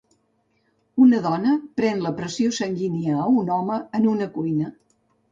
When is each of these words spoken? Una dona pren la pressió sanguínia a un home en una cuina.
Una 1.07 1.17
dona 1.25 1.51
pren 1.79 2.01
la 2.05 2.11
pressió 2.21 2.53
sanguínia 2.59 3.19
a 3.25 3.27
un 3.41 3.51
home 3.57 3.77
en 3.99 4.07
una 4.13 4.29
cuina. 4.39 4.73